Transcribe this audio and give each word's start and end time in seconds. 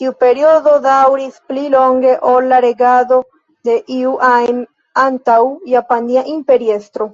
Tiu 0.00 0.10
periodo 0.22 0.72
daŭris 0.86 1.36
pli 1.52 1.62
longe 1.74 2.10
ol 2.32 2.48
la 2.50 2.58
regado 2.64 3.18
de 3.68 3.78
iu 3.98 4.12
ajn 4.30 4.60
antaŭa 5.04 5.48
japania 5.76 6.26
imperiestro. 6.34 7.08